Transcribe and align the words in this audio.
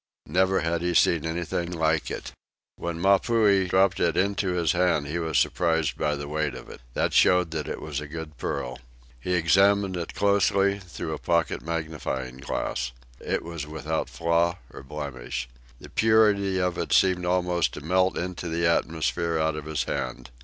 Never 0.25 0.61
had 0.61 0.81
he 0.81 0.95
seen 0.95 1.27
anything 1.27 1.69
like 1.69 2.09
it. 2.09 2.31
When 2.75 2.99
Mapuhi 2.99 3.67
dropped 3.69 3.99
it 3.99 4.17
into 4.17 4.53
his 4.53 4.71
hand 4.71 5.05
he 5.05 5.19
was 5.19 5.37
surprised 5.37 5.95
by 5.95 6.15
the 6.15 6.27
weight 6.27 6.55
of 6.55 6.69
it. 6.69 6.81
That 6.95 7.13
showed 7.13 7.51
that 7.51 7.67
it 7.67 7.79
was 7.79 8.01
a 8.01 8.07
good 8.07 8.35
pearl. 8.37 8.79
He 9.19 9.33
examined 9.33 9.95
it 9.95 10.15
closely, 10.15 10.79
through 10.79 11.13
a 11.13 11.19
pocket 11.19 11.61
magnifying 11.61 12.37
glass. 12.37 12.93
It 13.19 13.43
was 13.43 13.67
without 13.67 14.09
flaw 14.09 14.57
or 14.73 14.81
blemish. 14.81 15.47
The 15.79 15.87
purity 15.91 16.57
of 16.59 16.79
it 16.79 16.93
seemed 16.93 17.23
almost 17.27 17.71
to 17.75 17.81
melt 17.85 18.17
into 18.17 18.47
the 18.49 18.65
atmosphere 18.65 19.37
out 19.37 19.55
of 19.55 19.65
his 19.65 19.83
hand. 19.83 20.31